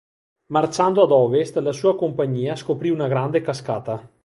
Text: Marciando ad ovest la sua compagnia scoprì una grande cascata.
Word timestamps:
Marciando 0.55 1.03
ad 1.03 1.11
ovest 1.11 1.57
la 1.59 1.71
sua 1.71 1.95
compagnia 1.95 2.55
scoprì 2.55 2.89
una 2.89 3.07
grande 3.07 3.41
cascata. 3.41 4.09